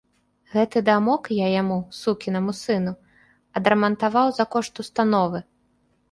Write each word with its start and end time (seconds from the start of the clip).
Гэты 0.53 0.79
дамок 0.85 1.27
я 1.33 1.47
яму, 1.61 1.75
сукінаму 1.97 2.55
сыну, 2.61 2.93
адрамантаваў 3.61 4.27
за 4.39 4.45
кошт 4.55 4.81
установы. 4.85 5.39